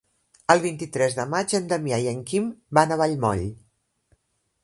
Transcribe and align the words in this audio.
El 0.53 0.61
vint-i-tres 0.61 1.17
de 1.17 1.25
maig 1.33 1.53
en 1.59 1.67
Damià 1.73 2.01
i 2.05 2.09
en 2.13 2.23
Quim 2.31 2.49
van 2.79 2.93
a 2.95 2.99
Vallmoll. 3.03 3.47